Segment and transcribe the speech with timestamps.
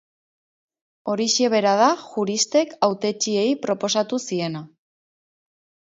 [1.13, 4.69] Horixe bera da juristek hautetsiei proposatu ziena.